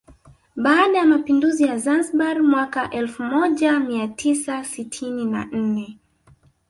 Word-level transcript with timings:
Baada 0.55 0.97
ya 0.97 1.05
mapinduzi 1.05 1.63
ya 1.63 1.77
Zanzibar 1.77 2.43
mwaka 2.43 2.89
elfu 2.89 3.23
moja 3.23 3.79
mia 3.79 4.07
tisa 4.07 4.63
sitini 4.63 5.25
na 5.25 5.45
nne 5.45 5.99